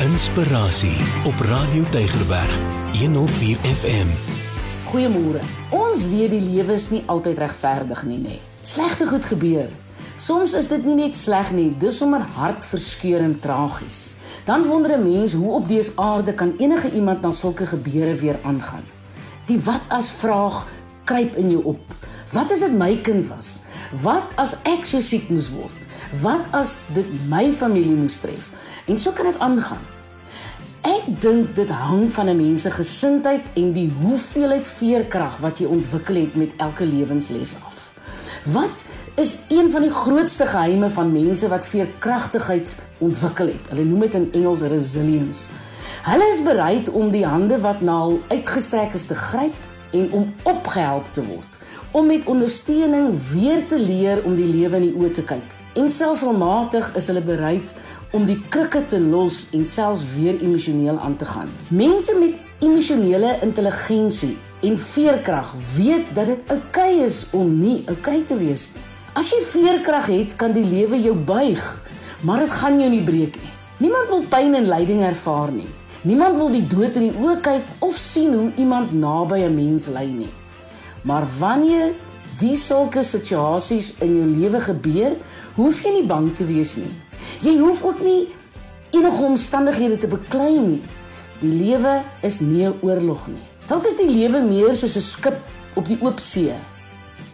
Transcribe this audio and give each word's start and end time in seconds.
Inspirasie 0.00 0.96
op 1.24 1.40
Radio 1.40 1.82
Tygerberg 1.90 2.60
104 2.98 3.58
FM. 3.58 4.06
Goeiemôre. 4.88 5.42
Ons 5.76 6.06
weet 6.08 6.30
die 6.32 6.40
lewe 6.40 6.72
is 6.72 6.86
nie 6.88 7.02
altyd 7.04 7.36
regverdig 7.42 8.00
nie, 8.08 8.16
nê. 8.16 8.38
Slegte 8.64 9.04
goed 9.10 9.28
gebeur. 9.28 9.68
Soms 10.16 10.54
is 10.56 10.70
dit 10.72 10.86
nie 10.88 10.96
net 11.02 11.18
sleg 11.20 11.50
nie, 11.52 11.68
dis 11.76 11.98
sommer 12.00 12.24
hartverskeurende 12.38 13.42
tragies. 13.44 14.14
Dan 14.48 14.64
wonder 14.64 14.96
'n 14.96 15.04
mens 15.04 15.36
hoe 15.36 15.52
op 15.52 15.68
dese 15.68 15.92
aarde 15.96 16.32
kan 16.32 16.54
enige 16.58 16.90
iemand 16.92 17.20
na 17.20 17.32
sulke 17.32 17.66
gebeure 17.66 18.14
weer 18.14 18.38
aangaan. 18.42 18.84
Die 19.46 19.60
wat 19.60 19.84
as 19.88 20.10
vraag 20.10 20.66
kruip 21.04 21.36
in 21.36 21.50
jou 21.50 21.64
op. 21.64 21.84
Wat 22.32 22.52
as 22.52 22.60
dit 22.60 22.72
my 22.72 22.96
kind 22.96 23.28
was? 23.28 23.60
Wat 24.02 24.32
as 24.34 24.56
ek 24.62 24.86
so 24.86 25.00
siek 25.00 25.28
moes 25.28 25.50
word? 25.50 25.89
Wat 26.18 26.42
as 26.50 26.80
dit 26.90 27.06
my 27.30 27.52
familie 27.54 27.94
moes 27.94 28.16
tref? 28.18 28.48
En 28.90 28.98
so 28.98 29.14
kan 29.14 29.28
ek 29.30 29.36
aangaan. 29.38 29.82
Ek 30.82 31.06
dink 31.22 31.52
dit 31.54 31.70
hang 31.70 32.08
van 32.10 32.26
'n 32.28 32.36
mens 32.36 32.62
se 32.62 32.70
gesindheid 32.70 33.44
en 33.54 33.72
die 33.72 33.92
hoeveelheid 34.02 34.66
veerkrag 34.66 35.38
wat 35.38 35.58
jy 35.58 35.66
ontwikkel 35.66 36.14
het 36.14 36.34
met 36.34 36.50
elke 36.56 36.84
lewensles 36.84 37.54
af. 37.54 37.94
Wat 38.44 38.84
is 39.14 39.38
een 39.48 39.70
van 39.70 39.82
die 39.82 39.90
grootste 39.90 40.46
geheime 40.46 40.90
van 40.90 41.12
mense 41.12 41.48
wat 41.48 41.66
veerkragtigheid 41.66 42.76
ontwikkel 42.98 43.46
het? 43.46 43.68
Hulle 43.68 43.84
noem 43.84 44.00
dit 44.00 44.12
in 44.12 44.28
Engels 44.32 44.60
resilience. 44.60 45.48
Hulle 46.02 46.30
is 46.32 46.42
bereid 46.42 46.90
om 46.90 47.10
die 47.10 47.26
hande 47.26 47.60
wat 47.60 47.80
na 47.80 48.00
hul 48.02 48.20
uitgestrek 48.28 48.94
is 48.94 49.06
te 49.06 49.14
gryp 49.14 49.54
en 49.92 50.12
om 50.12 50.34
opgehelp 50.42 51.12
te 51.12 51.22
word, 51.26 51.48
om 51.90 52.06
met 52.06 52.24
ondersteuning 52.24 53.14
weer 53.32 53.66
te 53.66 53.78
leer 53.78 54.24
om 54.24 54.34
die 54.34 54.52
lewe 54.54 54.76
in 54.76 54.82
die 54.82 54.94
oë 54.94 55.12
te 55.12 55.22
kyk. 55.22 55.59
En 55.78 55.90
stelselmatig 55.90 56.92
is 56.98 57.06
hulle 57.06 57.22
bereid 57.22 57.74
om 58.10 58.24
die 58.26 58.38
krikke 58.50 58.82
te 58.90 58.98
los 59.00 59.44
en 59.54 59.64
selfs 59.64 60.02
weer 60.16 60.40
emosioneel 60.42 60.98
aan 60.98 61.16
te 61.16 61.24
gaan. 61.24 61.50
Mense 61.68 62.16
met 62.18 62.34
emosionele 62.58 63.36
intelligensie 63.42 64.36
en 64.66 64.78
veerkrag 64.78 65.54
weet 65.76 66.10
dat 66.14 66.26
dit 66.26 66.42
oukei 66.50 66.94
okay 66.96 67.04
is 67.06 67.26
om 67.30 67.54
nie 67.58 67.82
oukei 67.86 68.18
okay 68.18 68.24
te 68.26 68.36
wees 68.36 68.72
nie. 68.74 68.82
As 69.14 69.30
jy 69.30 69.40
veerkrag 69.42 70.06
het, 70.06 70.34
kan 70.38 70.52
die 70.54 70.64
lewe 70.64 70.98
jou 71.02 71.14
buig, 71.14 71.62
maar 72.22 72.44
dit 72.44 72.52
gaan 72.60 72.78
jou 72.78 72.90
nie 72.90 73.02
breek 73.02 73.38
nie. 73.42 73.54
Niemand 73.80 74.10
wil 74.12 74.26
pyn 74.30 74.54
en 74.58 74.68
lyding 74.68 75.02
ervaar 75.06 75.50
nie. 75.54 75.70
Niemand 76.02 76.36
wil 76.38 76.50
die 76.52 76.66
dood 76.66 76.94
in 76.96 77.08
die 77.08 77.16
oë 77.18 77.40
kyk 77.44 77.82
of 77.84 77.96
sien 77.96 78.34
hoe 78.34 78.52
iemand 78.56 78.92
naby 78.92 79.40
'n 79.46 79.54
mens 79.54 79.86
ly 79.88 80.06
nie. 80.10 80.32
Maar 81.02 81.26
wanneer 81.38 81.92
die 82.40 82.56
sulke 82.56 83.02
situasies 83.04 83.94
in 84.04 84.16
jou 84.16 84.26
lewe 84.26 84.60
gebeur, 84.64 85.16
hoef 85.56 85.82
jy 85.84 85.92
nie 85.98 86.06
bang 86.08 86.30
te 86.36 86.46
wees 86.48 86.76
nie. 86.80 86.92
Jy 87.44 87.58
hoef 87.60 87.82
ook 87.84 88.00
nie 88.04 88.28
enige 88.96 89.22
omstandighede 89.28 89.98
te 90.00 90.10
beklei 90.10 90.56
nie. 90.58 90.80
Die 91.40 91.52
lewe 91.52 92.02
is 92.22 92.40
nie 92.40 92.66
'n 92.66 92.78
oorlog 92.82 93.28
nie. 93.28 93.44
Dalk 93.66 93.86
is 93.86 93.96
die 93.96 94.08
lewe 94.08 94.40
meer 94.40 94.74
soos 94.74 94.96
'n 94.96 95.00
skip 95.00 95.38
op 95.74 95.86
die 95.86 95.98
oop 96.02 96.18
see. 96.18 96.54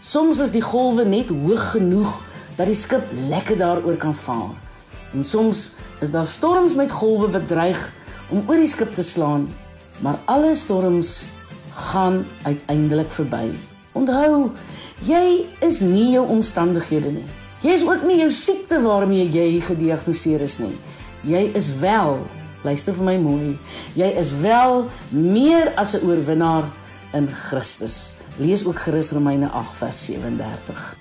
Soms 0.00 0.40
is 0.40 0.50
die 0.50 0.62
golwe 0.62 1.04
net 1.04 1.28
hoog 1.28 1.70
genoeg 1.70 2.22
dat 2.56 2.66
die 2.66 2.74
skip 2.74 3.02
lekker 3.28 3.56
daaroor 3.56 3.96
kan 3.96 4.14
vaar. 4.14 4.54
En 5.14 5.24
soms 5.24 5.72
is 6.00 6.10
daar 6.10 6.26
storms 6.26 6.74
met 6.74 6.92
golwe 6.92 7.30
wat 7.30 7.48
dreig 7.48 7.92
om 8.30 8.44
oor 8.46 8.56
die 8.56 8.66
skip 8.66 8.94
te 8.94 9.02
slaan, 9.02 9.48
maar 10.00 10.18
alle 10.24 10.54
storms 10.54 11.26
gaan 11.74 12.26
uiteindelik 12.42 13.10
verby. 13.10 13.50
Onthou, 13.92 14.50
jy 15.06 15.46
is 15.60 15.80
nie 15.80 16.12
jou 16.12 16.26
omstandighede 16.26 17.12
nie. 17.12 17.26
Jy 17.62 17.74
is 17.74 17.84
ook 17.86 18.04
nie 18.06 18.20
jou 18.20 18.30
siekte 18.30 18.80
waarmee 18.82 19.26
jy 19.26 19.60
gediagnoseer 19.66 20.44
is 20.46 20.58
nie. 20.62 20.74
Jy 21.26 21.52
is 21.58 21.72
wel, 21.80 22.20
luister 22.62 22.94
vir 22.94 23.04
my 23.04 23.16
mooi, 23.18 23.58
jy 23.98 24.10
is 24.20 24.32
wel 24.42 24.86
meer 25.10 25.72
as 25.76 25.94
'n 25.94 26.06
oorwinnaar 26.06 26.70
in 27.12 27.28
Christus. 27.28 28.16
Lees 28.38 28.64
ook 28.64 28.78
Gerus 28.78 29.10
Romeine 29.10 29.48
8 29.50 29.76
vers 29.76 30.04
37. 30.04 30.96